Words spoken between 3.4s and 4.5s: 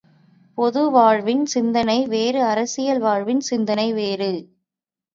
சிந்தனை வேறு.